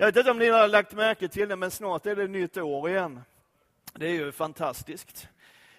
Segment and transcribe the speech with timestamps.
[0.00, 2.56] Jag vet inte om ni har lagt märke till det, men snart är det nytt
[2.56, 3.20] år igen.
[3.92, 5.28] Det är ju fantastiskt.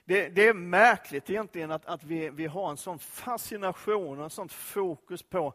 [0.05, 4.29] Det, det är märkligt egentligen att, att vi, vi har en sån fascination och en
[4.29, 5.53] sånt fokus på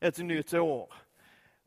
[0.00, 0.94] ett nytt år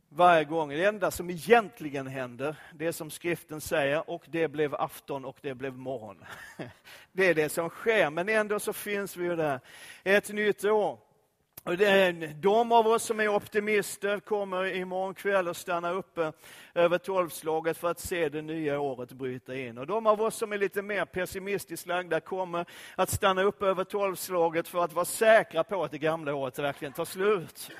[0.09, 0.69] varje gång.
[0.69, 5.53] Det enda som egentligen händer, det som skriften säger, och det blev afton och det
[5.53, 6.25] blev morgon.
[7.11, 9.59] Det är det som sker, men ändå så finns vi ju där.
[10.03, 10.99] Ett nytt år.
[12.35, 16.31] De av oss som är optimister kommer imorgon kväll att stanna uppe
[16.73, 19.77] över tolvslaget för att se det nya året bryta in.
[19.77, 23.83] Och de av oss som är lite mer pessimistiskt lagda kommer att stanna uppe över
[23.83, 27.71] tolvslaget för att vara säkra på att det gamla året verkligen tar slut.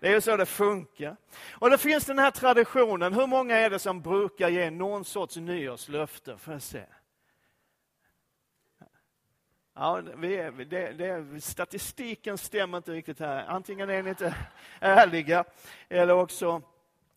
[0.00, 1.16] Det är ju så det funkar.
[1.52, 3.14] Och det finns den här traditionen.
[3.14, 6.36] Hur många är det som brukar ge någon sorts nyårslöfte?
[6.38, 6.82] Får jag se.
[9.78, 13.44] Ja, vi är, det, det, statistiken stämmer inte riktigt här.
[13.46, 14.34] Antingen är ni inte
[14.80, 15.44] ärliga
[15.88, 16.62] eller också,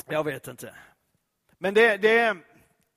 [0.08, 0.76] jag vet inte.
[1.58, 2.36] Men det, det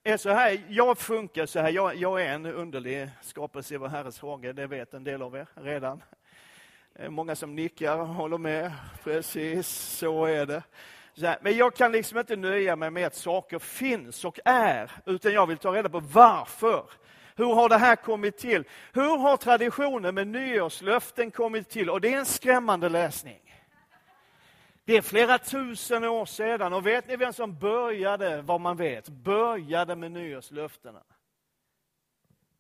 [0.05, 1.71] är så här, jag funkar så här.
[1.71, 5.37] Jag, jag är en underlig skapelse i vår Herres hage, det vet en del av
[5.37, 6.03] er redan.
[7.09, 8.73] Många som nickar och håller med.
[9.05, 10.63] Precis, så är det.
[11.15, 15.33] Så men jag kan liksom inte nöja mig med att saker finns och är, utan
[15.33, 16.85] jag vill ta reda på varför.
[17.37, 18.65] Hur har det här kommit till?
[18.93, 21.91] Hur har traditionen med nyårslöften kommit till?
[21.91, 23.41] Och det är en skrämmande läsning.
[24.85, 29.09] Det är flera tusen år sedan och vet ni vem som började, vad man vet,
[29.09, 31.03] började med nyårslöftena?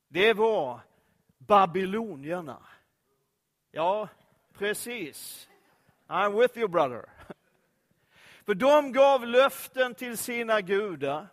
[0.08, 0.80] Det var
[1.38, 2.58] babylonierna.
[3.70, 4.08] Ja,
[4.58, 5.48] precis.
[6.06, 7.04] I'm with you brother.
[8.46, 11.28] För de gav löften till sina gudar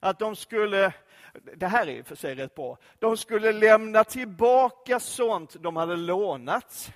[0.00, 0.92] att de skulle
[1.32, 2.78] det här är för sig rätt bra.
[2.98, 6.92] De skulle lämna tillbaka sånt de hade lånat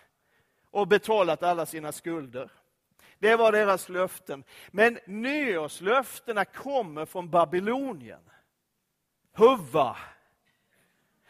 [0.70, 2.50] och betalat alla sina skulder.
[3.18, 4.44] Det var deras löften.
[4.70, 8.30] Men nyårslöftena kommer från Babylonien.
[9.32, 9.96] Huva.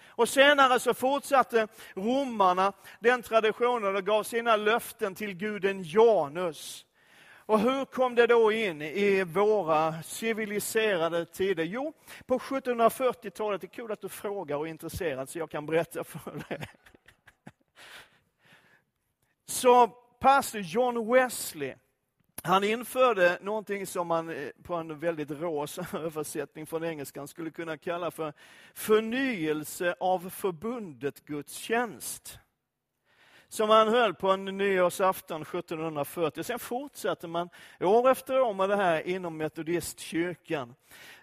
[0.07, 6.86] Och senare så fortsatte romarna den traditionen och gav sina löften till guden Janus.
[7.47, 11.65] Och hur kom det då in i våra civiliserade tider?
[11.65, 11.93] Jo,
[12.27, 16.05] på 1740-talet, det är kul att du frågar och är intresserad så jag kan berätta
[16.05, 16.69] för dig.
[19.47, 19.87] Så
[20.19, 21.75] pastor John Wesley,
[22.43, 27.79] han införde någonting som man eh, på en väldigt rå översättning från engelskan skulle kunna
[27.79, 28.33] kalla för
[28.75, 32.39] förnyelse av förbundet gudstjänst
[33.49, 36.43] som han höll på en nyårsafton 1740.
[36.45, 37.49] Sen fortsatte man
[37.81, 40.75] år efter år med det här inom metodistkyrkan.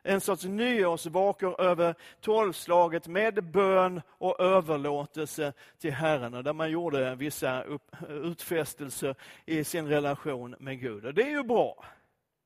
[0.04, 6.44] En sorts nyårsvakor över tolvslaget med bön och överlåtelse till Herren.
[6.44, 7.64] Där man gjorde vissa
[8.10, 11.06] utfästelser i sin relation med Gud.
[11.06, 11.86] Och det är ju bra,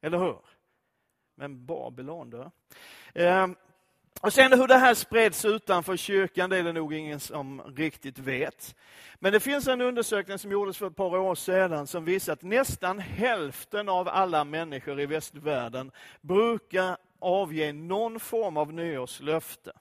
[0.01, 0.37] eller hur?
[1.35, 2.51] Men Babylon då?
[3.13, 3.55] Ehm,
[4.22, 8.19] och sen hur det här spreds utanför kyrkan, det är det nog ingen som riktigt
[8.19, 8.75] vet.
[9.19, 12.41] Men det finns en undersökning som gjordes för ett par år sedan som visar att
[12.41, 15.91] nästan hälften av alla människor i västvärlden
[16.22, 19.72] brukar avge någon form av nyårslöfte.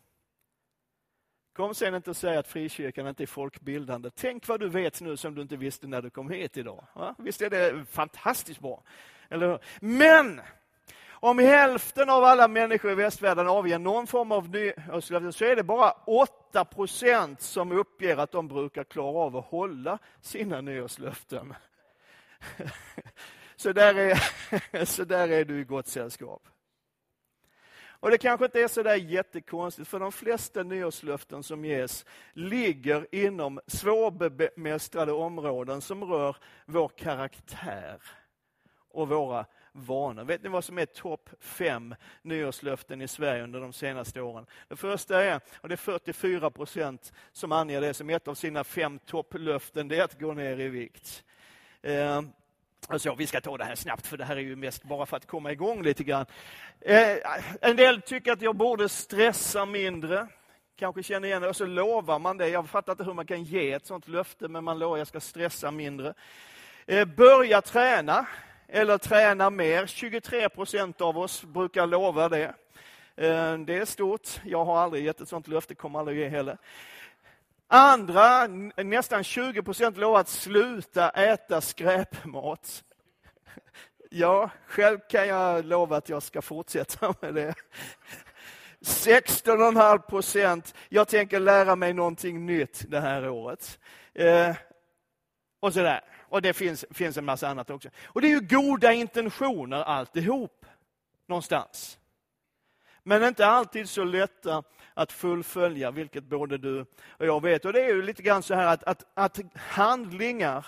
[1.56, 4.10] Kom sen inte och säg att frikyrkan inte är folkbildande.
[4.14, 6.84] Tänk vad du vet nu som du inte visste när du kom hit idag.
[6.94, 7.14] Va?
[7.18, 8.82] Visst är det fantastiskt bra?
[9.28, 9.58] Eller hur?
[9.80, 10.40] Men
[11.20, 15.62] om hälften av alla människor i västvärlden avger någon form av nyårslöfte så är det
[15.62, 21.54] bara 8 procent som uppger att de brukar klara av att hålla sina nyårslöften.
[23.56, 26.48] Så där är, så där är du i gott sällskap.
[28.00, 33.06] Och Det kanske inte är så där jättekonstigt, för de flesta nyårslöften som ges ligger
[33.14, 38.02] inom svårbemästrade områden som rör vår karaktär
[38.90, 40.24] och våra vanor.
[40.24, 44.46] Vet ni vad som är topp fem nyårslöften i Sverige under de senaste åren?
[44.68, 48.64] Det första är, och det är 44 procent som anger det som ett av sina
[48.64, 51.24] fem topplöften, det är att gå ner i vikt.
[51.82, 52.22] Eh,
[52.88, 55.16] Alltså, vi ska ta det här snabbt, för det här är ju mest bara för
[55.16, 56.26] att komma igång lite grann.
[56.80, 57.16] Eh,
[57.60, 60.26] en del tycker att jag borde stressa mindre.
[60.76, 61.48] Kanske känner igen det.
[61.48, 62.48] Och så lovar man det.
[62.48, 65.06] Jag fattar inte hur man kan ge ett sånt löfte, men man lovar att jag
[65.06, 66.14] ska stressa mindre.
[66.86, 68.26] Eh, börja träna
[68.68, 69.86] eller träna mer.
[69.86, 72.54] 23 procent av oss brukar lova det.
[73.16, 74.40] Eh, det är stort.
[74.44, 76.58] Jag har aldrig gett ett sånt löfte, kommer aldrig ge heller.
[77.68, 78.46] Andra,
[78.76, 82.82] nästan 20 procent, lovar att sluta äta skräpmat.
[84.10, 87.54] Ja, själv kan jag lova att jag ska fortsätta med det.
[88.80, 93.78] 16,5 procent, jag tänker lära mig någonting nytt det här året.
[94.14, 94.56] Eh,
[95.60, 96.15] och sådär.
[96.36, 97.88] Och det finns, finns en massa annat också.
[98.04, 100.66] Och det är ju goda intentioner alltihop.
[101.26, 101.98] någonstans.
[103.02, 104.62] Men inte alltid så lätta
[104.94, 107.64] att fullfölja, vilket både du och jag vet.
[107.64, 110.66] Och det är ju lite grann så här att, att, att handlingar,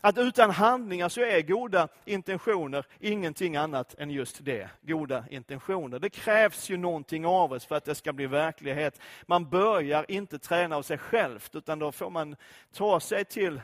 [0.00, 5.98] att utan handlingar så är goda intentioner ingenting annat än just det, goda intentioner.
[5.98, 9.00] Det krävs ju någonting av oss för att det ska bli verklighet.
[9.26, 12.36] Man börjar inte träna av sig själv, utan då får man
[12.72, 13.60] ta sig till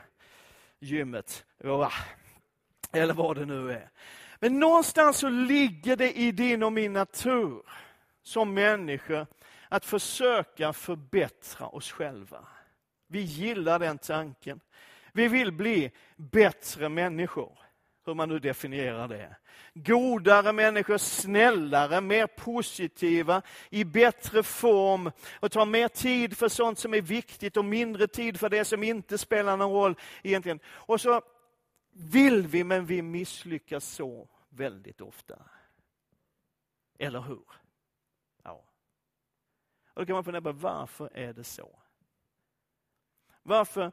[0.83, 1.45] gymmet,
[2.93, 3.91] eller vad det nu är.
[4.41, 7.63] Men någonstans så ligger det i din och min natur
[8.23, 9.27] som människor
[9.69, 12.47] att försöka förbättra oss själva.
[13.07, 14.61] Vi gillar den tanken.
[15.13, 17.59] Vi vill bli bättre människor,
[18.05, 19.37] hur man nu definierar det.
[19.75, 25.11] Godare människor, snällare, mer positiva, i bättre form
[25.41, 28.83] och tar mer tid för sånt som är viktigt och mindre tid för det som
[28.83, 30.61] inte spelar någon roll egentligen.
[30.67, 31.23] Och så
[31.93, 35.39] vill vi, men vi misslyckas så väldigt ofta.
[36.99, 37.45] Eller hur?
[38.43, 38.65] Ja.
[39.95, 41.79] Och då kan man fundera på varför är det så?
[43.43, 43.93] Varför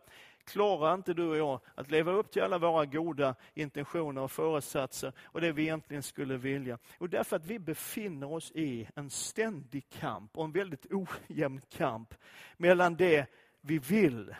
[0.52, 5.14] klarar inte du och jag att leva upp till alla våra goda intentioner och föresatser
[5.24, 6.78] och det vi egentligen skulle vilja?
[6.98, 12.14] Och därför att vi befinner oss i en ständig kamp och en väldigt ojämn kamp
[12.58, 13.26] mellan det
[13.62, 14.36] vi vill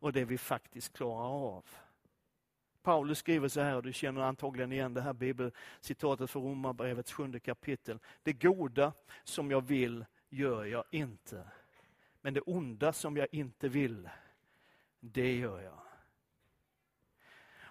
[0.00, 1.64] och det vi faktiskt klarar av.
[2.82, 7.40] Paulus skriver så här, och du känner antagligen igen det här bibelcitatet från Romarbrevets sjunde
[7.40, 7.98] kapitel.
[8.22, 8.92] Det goda
[9.24, 11.44] som jag vill gör jag inte.
[12.20, 14.08] Men det onda som jag inte vill,
[15.02, 15.78] det gör jag.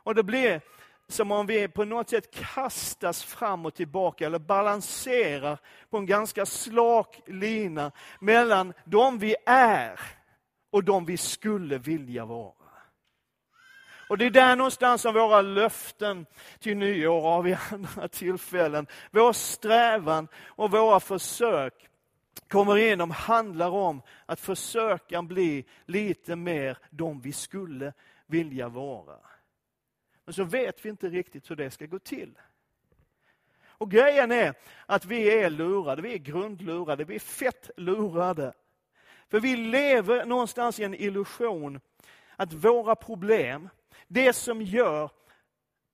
[0.04, 0.62] Och det blir
[1.08, 6.46] som om vi på något sätt kastas fram och tillbaka eller balanserar på en ganska
[6.46, 10.00] slak lina mellan de vi är
[10.72, 12.54] och de vi skulle vilja vara.
[14.10, 16.26] Och det är där någonstans som våra löften
[16.60, 21.91] till nyår och vid andra tillfällen, vår strävan och våra försök
[22.48, 27.94] kommer igenom handlar om att försöka bli lite mer de vi skulle
[28.26, 29.18] vilja vara.
[30.26, 32.40] Men så vet vi inte riktigt hur det ska gå till.
[33.66, 34.54] Och grejen är
[34.86, 38.54] att vi är lurade, vi är grundlurade, vi är fett lurade.
[39.30, 41.80] För vi lever någonstans i en illusion
[42.36, 43.70] att våra problem,
[44.08, 45.12] det som gör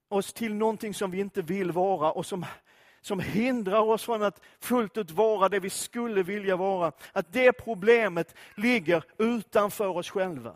[0.07, 2.45] oss till någonting som vi inte vill vara och som,
[3.07, 7.51] som hindrar oss från att fullt ut vara det vi skulle vilja vara, att det
[7.51, 10.55] problemet ligger utanför oss själva.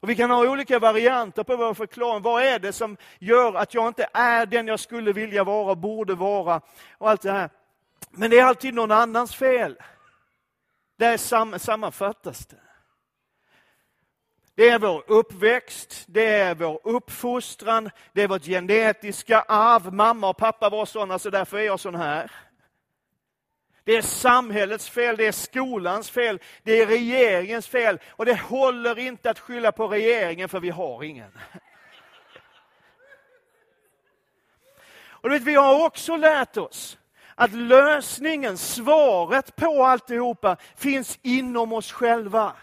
[0.00, 2.22] Och Vi kan ha olika varianter på vår förklaring.
[2.22, 6.14] Vad är det som gör att jag inte är den jag skulle vilja vara, borde
[6.14, 6.60] vara
[6.98, 7.50] och allt det här.
[8.10, 9.76] Men det är alltid någon annans fel.
[10.98, 11.16] Där
[11.58, 12.67] sammanfattas det.
[14.58, 19.92] Det är vår uppväxt, det är vår uppfostran, det är vårt genetiska arv.
[19.92, 22.30] Mamma och pappa var sådana, så därför är jag sån här.
[23.84, 27.98] Det är samhällets fel, det är skolans fel, det är regeringens fel.
[28.08, 31.32] Och det håller inte att skylla på regeringen, för vi har ingen.
[35.00, 36.98] Och vet, vi har också lärt oss
[37.34, 42.56] att lösningen, svaret på alltihopa finns inom oss själva.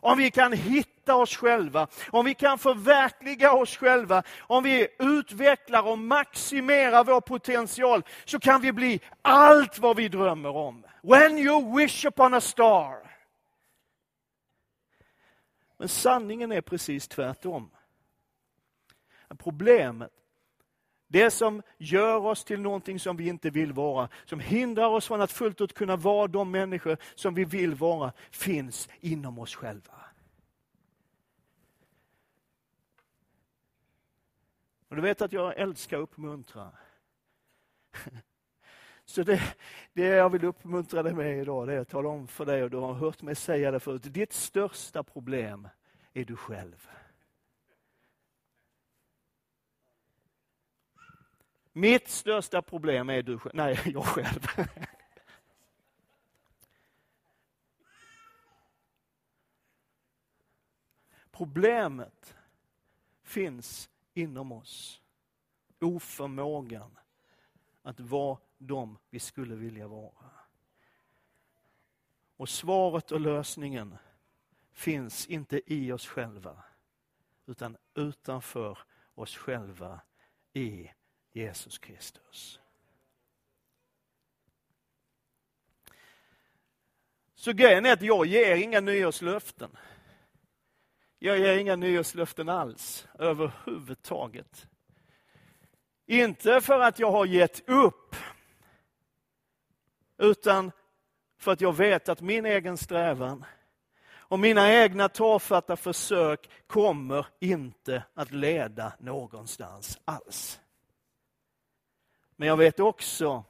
[0.00, 5.86] Om vi kan hitta oss själva, om vi kan förverkliga oss själva, om vi utvecklar
[5.86, 10.84] och maximerar vår potential, så kan vi bli allt vad vi drömmer om.
[11.02, 13.08] When you wish upon a star.
[15.78, 17.70] Men sanningen är precis tvärtom.
[19.38, 20.12] Problemet
[21.08, 25.20] det som gör oss till någonting som vi inte vill vara, som hindrar oss från
[25.20, 29.94] att fullt ut kunna vara de människor som vi vill vara, finns inom oss själva.
[34.88, 36.70] Och du vet att jag älskar att uppmuntra.
[39.04, 39.42] Så det,
[39.92, 42.70] det jag vill uppmuntra dig med idag, det är att tala om för dig, och
[42.70, 45.68] du har hört mig säga det förut, ditt största problem
[46.12, 46.88] är du själv.
[51.78, 53.54] Mitt största problem är du själv.
[53.54, 54.46] Nej, jag själv.
[61.30, 62.36] Problemet
[63.22, 65.02] finns inom oss.
[65.80, 66.98] Oförmågan
[67.82, 70.30] att vara de vi skulle vilja vara.
[72.36, 73.96] Och svaret och lösningen
[74.72, 76.64] finns inte i oss själva,
[77.46, 78.78] utan utanför
[79.14, 80.00] oss själva
[80.52, 80.90] i
[81.32, 82.60] Jesus Kristus.
[87.34, 89.70] Så grejen är att jag ger inga nyårslöften.
[91.18, 94.66] Jag ger inga nyårslöften alls, överhuvudtaget.
[96.06, 98.16] Inte för att jag har gett upp,
[100.18, 100.72] utan
[101.38, 103.44] för att jag vet att min egen strävan
[104.10, 110.60] och mina egna tafatta försök kommer inte att leda någonstans alls.
[112.38, 113.44] Men jag vet också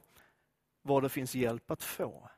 [0.82, 2.30] var det finns hjälp att få.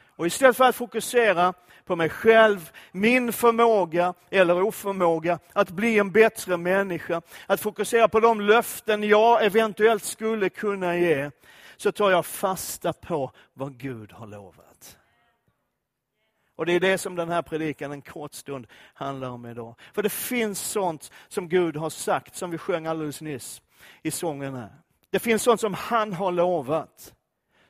[0.00, 6.12] Och istället för att fokusera på mig själv, min förmåga eller oförmåga att bli en
[6.12, 11.30] bättre människa, att fokusera på de löften jag eventuellt skulle kunna ge,
[11.76, 14.98] så tar jag fasta på vad Gud har lovat.
[16.56, 19.74] Och det är det som den här predikan en kort stund handlar om idag.
[19.92, 23.62] För det finns sånt som Gud har sagt, som vi sjöng alldeles nyss
[24.02, 24.72] i sången här.
[25.10, 27.14] Det finns sånt som han har lovat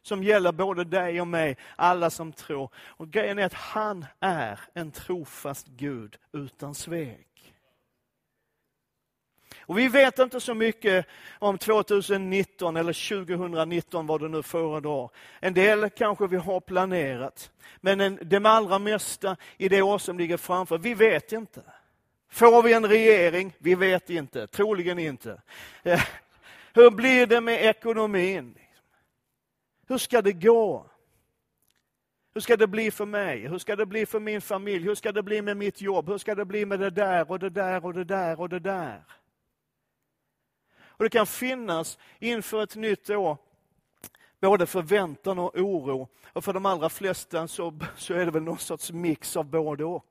[0.08, 2.70] som gäller både dig och mig, alla som tror.
[2.76, 7.54] Och grejen är att han är en trofast Gud utan svek.
[9.60, 11.06] Och vi vet inte så mycket
[11.38, 15.10] om 2019 eller 2019 vad det nu föredrar.
[15.40, 17.50] En del kanske vi har planerat.
[17.80, 21.62] Men en, det allra mesta i det år som ligger framför, vi vet inte.
[22.28, 23.52] Får vi en regering?
[23.58, 25.42] Vi vet inte, troligen inte.
[25.82, 26.02] Eh,
[26.74, 28.58] hur blir det med ekonomin?
[29.86, 30.90] Hur ska det gå?
[32.34, 33.46] Hur ska det bli för mig?
[33.46, 34.84] Hur ska det bli för min familj?
[34.84, 36.08] Hur ska det bli med mitt jobb?
[36.08, 38.58] Hur ska det bli med det där och det där och det där och det
[38.58, 39.02] där?
[40.80, 43.36] Och Det kan finnas inför ett nytt år
[44.40, 46.08] både förväntan och oro.
[46.32, 49.84] Och för de allra flesta så, så är det väl någon sorts mix av både
[49.84, 50.04] och.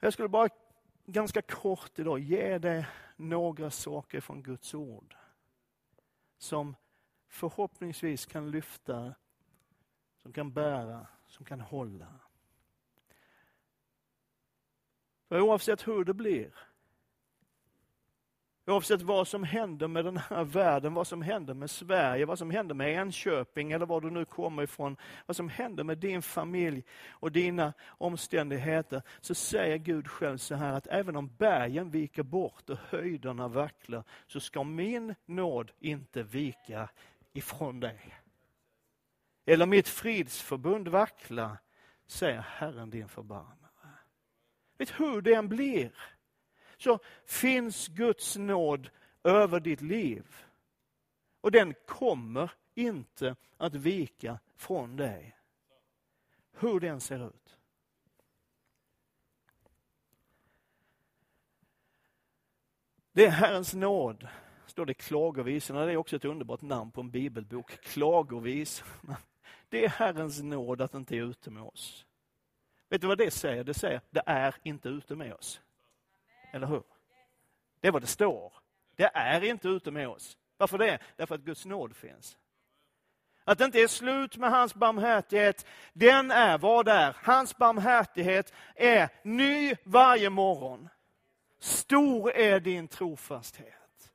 [0.00, 0.48] Jag skulle bara
[1.06, 5.16] ganska kort idag ge dig några saker från Guds ord
[6.38, 6.76] som
[7.28, 9.14] förhoppningsvis kan lyfta,
[10.16, 12.20] som kan bära, som kan hålla.
[15.28, 16.54] För oavsett hur det blir,
[18.66, 22.50] oavsett vad som händer med den här världen, vad som händer med Sverige, vad som
[22.50, 26.84] händer med Enköping eller var du nu kommer ifrån, vad som händer med din familj
[27.08, 32.70] och dina omständigheter, så säger Gud själv så här att även om bergen viker bort
[32.70, 36.88] och höjderna vacklar, så ska min nåd inte vika
[37.32, 38.14] ifrån dig.
[39.46, 41.58] Eller mitt fridsförbund vackla,
[42.06, 43.56] säger Herren din förbarmare.
[44.78, 45.92] Vet hur det än blir,
[46.82, 48.90] så finns Guds nåd
[49.24, 50.36] över ditt liv.
[51.40, 55.36] Och den kommer inte att vika från dig.
[56.52, 57.56] Hur den ser ut.
[63.12, 64.28] Det är Herrens nåd,
[64.66, 65.84] står det i Klagovisorna.
[65.84, 67.70] Det är också ett underbart namn på en bibelbok.
[67.70, 69.16] Klagovisorna.
[69.68, 72.06] Det är Herrens nåd att inte är ute med oss.
[72.88, 73.64] Vet du vad det säger?
[73.64, 75.60] Det säger, det är inte ute med oss.
[76.52, 76.82] Eller hur?
[77.80, 78.52] Det är vad det står.
[78.96, 80.36] Det är inte ute med oss.
[80.56, 80.98] Varför det?
[81.16, 82.36] Därför att Guds nåd finns.
[83.44, 87.16] Att det inte är slut med hans barmhärtighet, den är vad det är.
[87.22, 90.88] Hans barmhärtighet är ny varje morgon.
[91.58, 94.12] Stor är din trofasthet.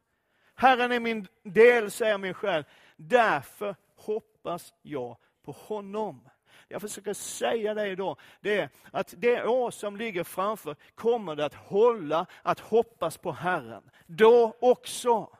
[0.56, 2.66] Herren är min del, säger min själ.
[2.96, 6.30] Därför hoppas jag på honom
[6.68, 11.46] jag försöker säga det idag, det är att det år som ligger framför kommer det
[11.46, 13.90] att hålla att hoppas på Herren.
[14.06, 15.38] Då också.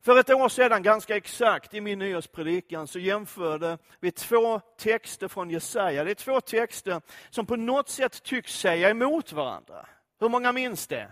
[0.00, 5.50] För ett år sedan, ganska exakt, i min nyårspredikan så jämförde vi två texter från
[5.50, 6.04] Jesaja.
[6.04, 9.86] Det är två texter som på något sätt tycks säga emot varandra.
[10.20, 11.10] Hur många minns det?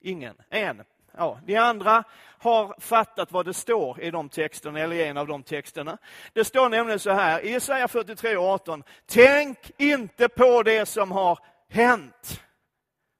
[0.00, 0.36] Ingen?
[0.48, 0.84] En?
[1.16, 2.04] Ja, de andra
[2.38, 5.98] har fattat vad det står i de texterna, eller i en av de texterna.
[6.32, 8.82] Det står nämligen så här, i Jesaja 43.18.
[9.06, 11.38] Tänk inte på det som har
[11.68, 12.40] hänt.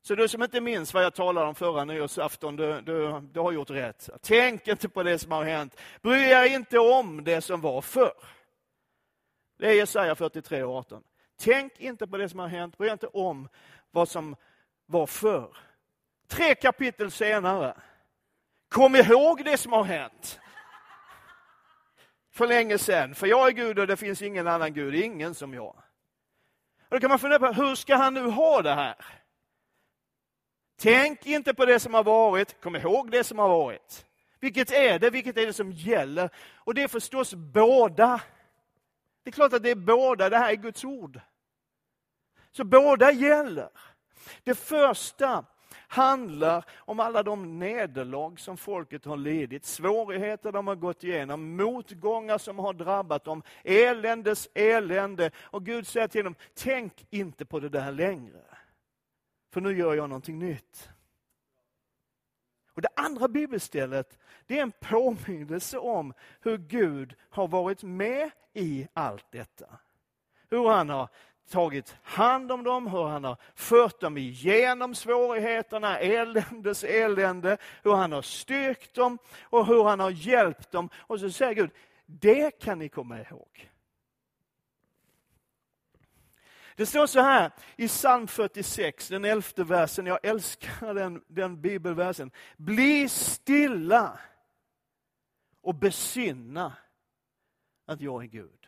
[0.03, 3.53] Så du som inte minns vad jag talade om förra nyårsafton, du, du, du har
[3.53, 4.11] gjort rätt.
[4.23, 5.77] Tänk inte på det som har hänt.
[6.03, 8.13] Bry er inte om det som var förr.
[9.59, 11.03] Det är Jesaja 43 och 18.
[11.41, 13.49] Tänk inte på det som har hänt, bry er inte om
[13.91, 14.37] vad som
[14.87, 15.57] var förr.
[16.31, 17.75] Tre kapitel senare.
[18.69, 20.41] Kom ihåg det som har hänt.
[22.33, 23.15] För länge sedan.
[23.15, 25.77] För jag är Gud och det finns ingen annan Gud, ingen som jag.
[26.89, 28.95] Och då kan man fundera på, hur ska han nu ha det här?
[30.79, 34.07] Tänk inte på det som har varit, kom ihåg det som har varit.
[34.41, 35.11] Vilket är det?
[35.11, 36.31] Vilket är det som gäller?
[36.55, 38.21] Och det är förstås båda.
[39.23, 41.21] Det är klart att det är båda, det här är Guds ord.
[42.51, 43.69] Så båda gäller.
[44.45, 45.45] Det första
[45.91, 52.39] handlar om alla de nederlag som folket har lidit, svårigheter de har gått igenom, motgångar
[52.39, 55.31] som har drabbat dem, eländes elände.
[55.41, 58.43] Och Gud säger till dem, tänk inte på det där längre.
[59.53, 60.91] För nu gör jag någonting nytt.
[62.75, 68.89] Och Det andra bibelstället det är en påminnelse om hur Gud har varit med i
[68.93, 69.79] allt detta.
[70.51, 71.09] Hur han har
[71.51, 78.13] tagit hand om dem, hur han har fört dem igenom svårigheterna, eländes elände, hur han
[78.13, 80.91] har styrkt dem och hur han har hjälpt dem.
[80.97, 81.71] Och så säger Gud,
[82.07, 83.71] det kan ni komma ihåg.
[86.77, 92.31] Det står så här i psalm 46, den elfte versen, jag älskar den, den bibelversen.
[92.57, 94.19] Bli stilla
[95.61, 96.73] och besinna
[97.87, 98.60] att jag är Gud.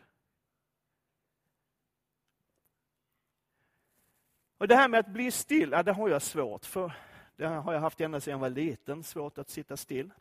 [4.63, 6.93] Och Det här med att bli still, det har jag svårt för.
[7.35, 10.11] Det har jag haft ända sedan jag var liten, svårt att sitta still.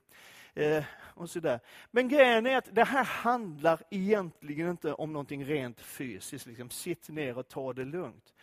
[0.54, 0.84] Eh,
[1.14, 1.61] och sådär.
[1.90, 7.08] Men grejen är att det här handlar egentligen inte om någonting rent fysiskt, liksom sitt
[7.08, 8.34] ner och ta det lugnt.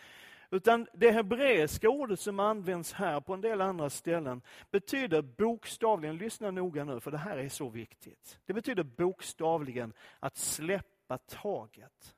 [0.50, 4.42] Utan det hebreiska ordet som används här på en del andra ställen
[4.72, 8.40] betyder bokstavligen, lyssna noga nu för det här är så viktigt.
[8.46, 12.16] Det betyder bokstavligen att släppa taget.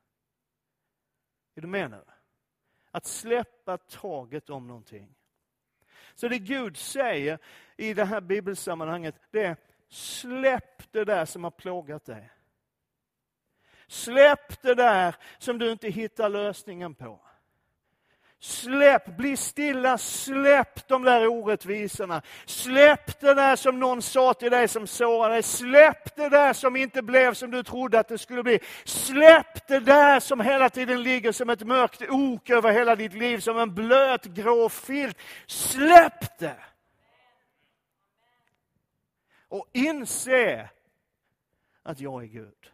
[1.55, 2.01] Är du med nu?
[2.91, 5.15] Att släppa taget om någonting.
[6.15, 7.39] Så det Gud säger
[7.77, 9.57] i det här bibelsammanhanget, det är
[9.89, 12.31] släpp det där som har plågat dig.
[13.87, 17.19] Släpp det där som du inte hittar lösningen på.
[18.43, 22.21] Släpp, bli stilla, släpp de där orättvisorna.
[22.45, 25.43] Släpp det där som någon sa till dig som sårade dig.
[25.43, 28.59] Släpp det där som inte blev som du trodde att det skulle bli.
[28.85, 33.39] Släpp det där som hela tiden ligger som ett mörkt ok över hela ditt liv,
[33.39, 35.17] som en blöt grå filt.
[35.47, 36.59] Släpp det!
[39.47, 40.69] Och inse
[41.83, 42.71] att jag är Gud.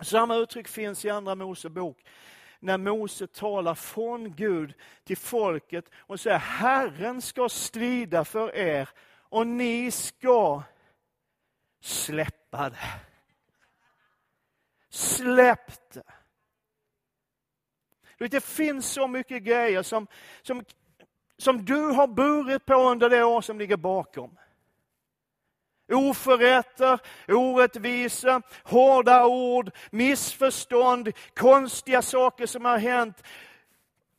[0.00, 1.98] Samma uttryck finns i Andra Mosebok
[2.66, 8.88] när Mose talar från Gud till folket och säger Herren ska strida för er
[9.28, 10.62] och ni ska
[11.80, 13.00] släppa det.
[14.88, 16.02] Släpp det.
[18.28, 20.06] Det finns så mycket grejer som,
[20.42, 20.64] som,
[21.36, 24.38] som du har burit på under det år som ligger bakom.
[25.92, 33.22] Oförrätter, orättvisa, hårda ord, missförstånd, konstiga saker som har hänt.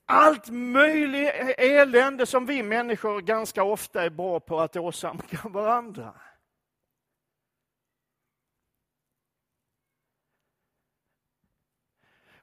[0.06, 6.14] Allt möjligt elände som vi människor ganska ofta är bra på att åsamka varandra.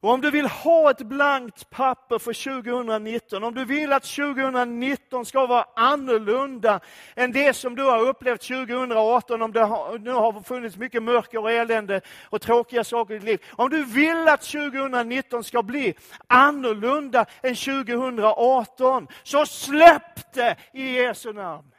[0.04, 5.26] Och om du vill ha ett blankt papper för 2019, om du vill att 2019
[5.26, 6.80] ska vara annorlunda
[7.16, 11.38] än det som du har upplevt 2018, om det har, nu har funnits mycket mörker
[11.38, 13.44] och elände och tråkiga saker i ditt liv.
[13.50, 15.94] Om du vill att 2019 ska bli
[16.26, 21.70] annorlunda än 2018, så släpp det i Jesu namn.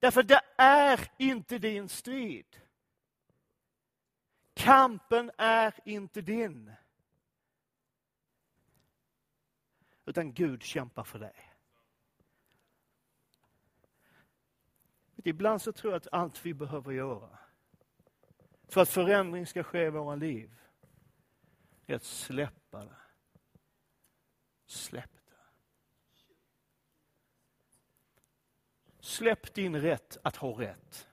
[0.00, 2.46] Därför det är inte din strid.
[4.54, 6.72] Kampen är inte din.
[10.04, 11.50] Utan Gud kämpar för dig.
[15.16, 17.38] Ibland så tror jag att allt vi behöver göra
[18.68, 20.58] för att förändring ska ske i våra liv
[21.86, 22.96] är att släppa det.
[24.66, 25.32] Släpp det.
[29.00, 31.08] Släpp din rätt att ha rätt.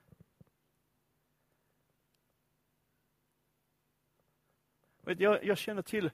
[5.19, 6.11] Jag, jag känner till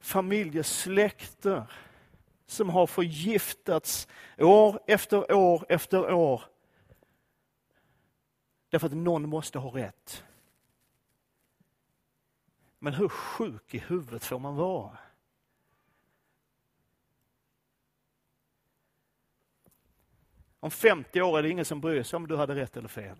[0.00, 1.66] familjer, släkter
[2.46, 4.08] som har förgiftats
[4.38, 6.42] år efter år efter år.
[8.68, 10.24] Därför att någon måste ha rätt.
[12.78, 14.98] Men hur sjuk i huvudet får man vara?
[20.60, 23.16] Om 50 år är det ingen som bryr sig om du hade rätt eller fel.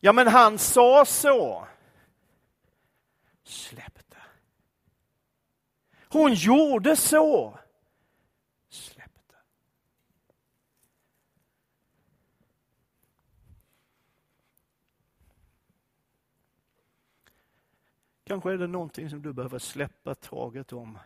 [0.00, 1.68] Ja, men han sa så.
[3.42, 4.22] Släpp det.
[6.08, 7.58] Hon gjorde så.
[8.68, 9.36] Släpp det.
[18.24, 20.98] Kanske är det någonting som du behöver släppa taget om.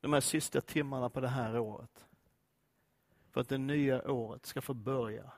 [0.00, 2.06] De här sista timmarna på det här året.
[3.30, 5.32] För att det nya året ska få börja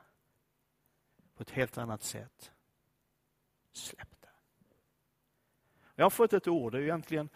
[1.35, 2.51] på ett helt annat sätt.
[3.71, 4.29] Släpp det.
[5.95, 7.29] Jag har fått ett ord, det är egentligen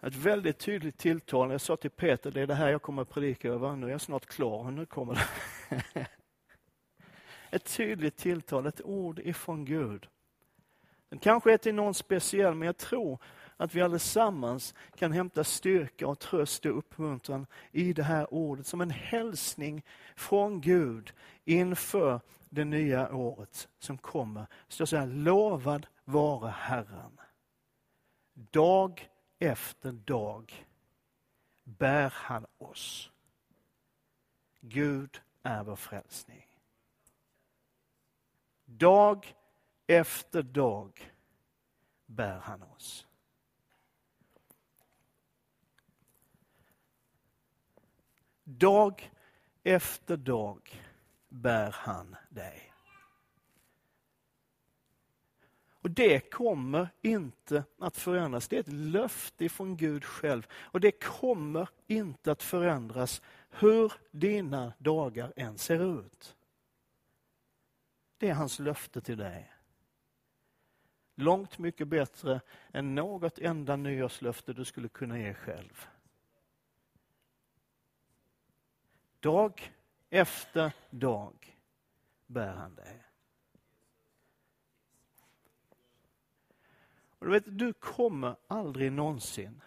[0.00, 1.50] ett väldigt tydligt tilltal.
[1.50, 3.76] Jag sa till Peter, det är det här jag kommer att predika över.
[3.76, 6.06] Nu är jag snart klar, nu kommer det.
[7.50, 10.08] Ett tydligt tilltal, ett ord ifrån Gud.
[11.08, 13.18] Den kanske är till någon speciell, men jag tror
[13.56, 18.80] att vi allesammans kan hämta styrka och tröst och uppmuntran i det här ordet som
[18.80, 19.82] en hälsning
[20.16, 21.12] från Gud
[21.44, 24.40] inför det nya året som kommer.
[24.40, 27.20] Det står så här, lovad vare Herren.
[28.34, 30.66] Dag efter dag
[31.64, 33.10] bär han oss.
[34.60, 36.46] Gud är vår frälsning.
[38.64, 39.34] Dag
[39.86, 41.12] efter dag
[42.06, 43.05] bär han oss.
[48.48, 49.10] Dag
[49.62, 50.82] efter dag
[51.28, 52.72] bär han dig.
[55.68, 58.48] Och det kommer inte att förändras.
[58.48, 60.46] Det är ett löfte från Gud själv.
[60.52, 66.36] Och det kommer inte att förändras hur dina dagar än ser ut.
[68.18, 69.52] Det är hans löfte till dig.
[71.14, 72.40] Långt mycket bättre
[72.72, 75.88] än något enda nyårslöfte du skulle kunna ge själv.
[79.26, 79.72] Dag
[80.10, 81.58] efter dag
[82.26, 83.02] bär han dig.
[87.18, 89.62] Och du, vet, du kommer aldrig någonsin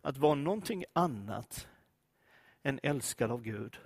[0.00, 1.68] att vara någonting annat
[2.62, 3.80] än älskad av Gud.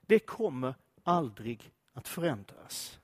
[0.00, 3.00] Det kommer aldrig att förändras.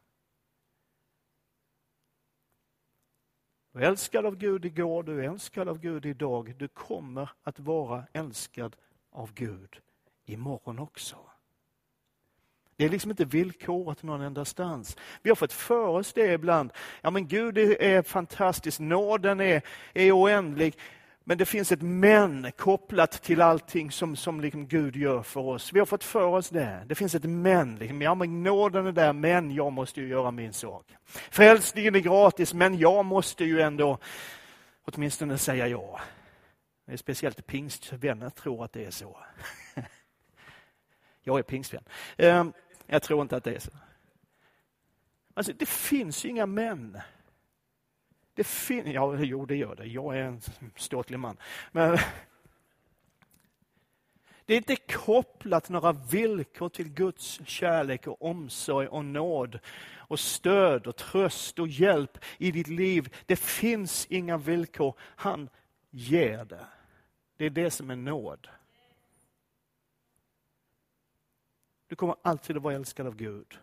[3.73, 6.55] Du är älskad av Gud igår, du är älskad av Gud idag.
[6.59, 8.77] Du kommer att vara älskad
[9.13, 9.79] av Gud
[10.27, 11.17] imorgon också.
[12.77, 14.97] Det är liksom inte villkorat någon endastans.
[15.23, 16.73] Vi har fått för oss det ibland.
[17.01, 19.63] Ja men Gud är fantastisk, nåden är,
[19.95, 20.75] är oändlig.
[21.25, 25.73] Men det finns ett men kopplat till allting som, som liksom Gud gör för oss.
[25.73, 26.85] Vi har fått för oss det.
[26.87, 27.77] Det finns ett men.
[27.77, 28.03] Liksom.
[28.03, 30.87] Ja, men nåden är där, men jag måste ju göra min sak.
[31.31, 33.99] Frälsningen är gratis, men jag måste ju ändå
[34.85, 36.01] åtminstone säga ja.
[36.89, 39.19] Eh, speciellt pingstvänner tror att det är så.
[41.23, 41.85] Jag är pingstvän.
[42.17, 42.53] Ehm,
[42.87, 43.71] jag tror inte att det är så.
[45.35, 47.01] Alltså, det finns inga män.
[48.35, 49.87] Det fin ja, jo, det gör det.
[49.87, 50.41] Jag är en
[50.77, 51.37] ståtlig man.
[51.73, 51.91] Men
[54.45, 59.59] det är inte kopplat några villkor till Guds kärlek och omsorg och nåd
[59.91, 63.17] och stöd och tröst och hjälp i ditt liv.
[63.27, 64.95] Det finns inga villkor.
[65.01, 65.49] Han
[65.91, 66.67] ger det.
[67.39, 68.49] Det är det som är nåd.
[71.87, 73.59] Du kommer alltid att vara älskad av Gud.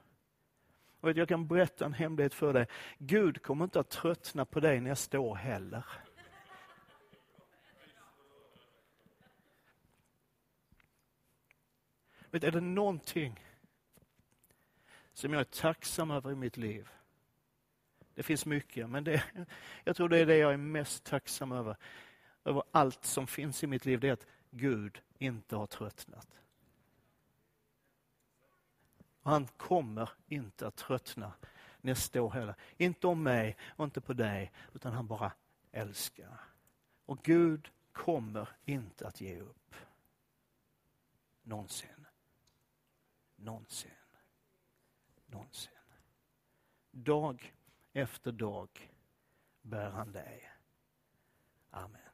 [0.99, 2.67] Och jag kan berätta en hemlighet för dig.
[2.97, 5.85] Gud kommer inte att tröttna på dig nästa år heller.
[12.29, 13.45] Vet, är det någonting
[15.13, 16.89] som jag är tacksam över i mitt liv?
[18.13, 19.23] Det finns mycket, men det,
[19.83, 21.77] jag tror det är det jag är mest tacksam över.
[22.45, 26.41] Över allt som finns i mitt liv, det är att Gud inte har tröttnat.
[29.21, 31.33] Han kommer inte att tröttna
[31.81, 32.55] nästa år heller.
[32.77, 35.31] Inte om mig och inte på dig, utan han bara
[35.71, 36.39] älskar.
[37.05, 39.75] Och Gud kommer inte att ge upp.
[41.43, 42.05] Någonsin.
[43.35, 43.91] Någonsin.
[45.25, 45.71] Någonsin.
[46.91, 47.53] Dag
[47.93, 48.91] efter dag
[49.61, 50.51] bär han dig.
[51.69, 52.04] Amen.